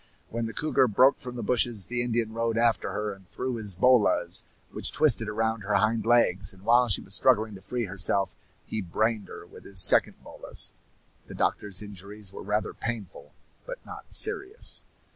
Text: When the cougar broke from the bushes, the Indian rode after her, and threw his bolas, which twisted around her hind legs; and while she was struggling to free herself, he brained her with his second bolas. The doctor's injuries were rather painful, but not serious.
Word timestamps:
When 0.29 0.47
the 0.47 0.53
cougar 0.53 0.87
broke 0.87 1.19
from 1.19 1.35
the 1.35 1.43
bushes, 1.43 1.85
the 1.85 2.01
Indian 2.01 2.33
rode 2.33 2.57
after 2.57 2.91
her, 2.91 3.13
and 3.13 3.29
threw 3.29 3.57
his 3.57 3.75
bolas, 3.75 4.43
which 4.71 4.91
twisted 4.91 5.29
around 5.29 5.61
her 5.61 5.75
hind 5.75 6.07
legs; 6.07 6.53
and 6.55 6.63
while 6.63 6.87
she 6.87 7.01
was 7.01 7.13
struggling 7.13 7.53
to 7.53 7.61
free 7.61 7.85
herself, 7.85 8.35
he 8.65 8.81
brained 8.81 9.27
her 9.27 9.45
with 9.45 9.63
his 9.63 9.79
second 9.79 10.15
bolas. 10.23 10.73
The 11.27 11.35
doctor's 11.35 11.83
injuries 11.83 12.33
were 12.33 12.41
rather 12.41 12.73
painful, 12.73 13.35
but 13.67 13.77
not 13.85 14.11
serious. 14.11 14.83